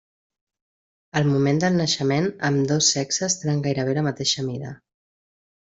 Al 1.21 1.29
moment 1.33 1.59
del 1.63 1.77
naixement 1.81 2.31
ambdós 2.49 2.91
sexes 2.99 3.39
tenen 3.43 3.65
gairebé 3.69 3.97
la 4.01 4.09
mateixa 4.13 4.51
mida. 4.51 4.77